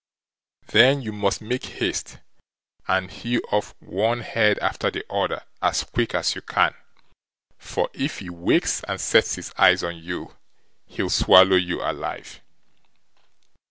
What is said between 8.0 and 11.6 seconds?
he wakes and sets his eyes on you, he'll swallow